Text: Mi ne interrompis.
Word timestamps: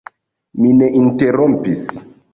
Mi 0.61 0.71
ne 0.79 0.89
interrompis. 1.01 1.89